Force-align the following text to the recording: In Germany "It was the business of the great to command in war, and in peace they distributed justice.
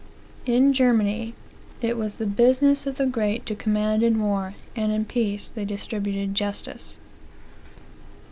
In 0.47 0.73
Germany 0.73 1.35
"It 1.79 1.95
was 1.95 2.15
the 2.15 2.25
business 2.25 2.87
of 2.87 2.97
the 2.97 3.05
great 3.05 3.45
to 3.45 3.53
command 3.53 4.01
in 4.01 4.19
war, 4.19 4.55
and 4.75 4.91
in 4.91 5.05
peace 5.05 5.51
they 5.51 5.63
distributed 5.63 6.33
justice. 6.33 6.97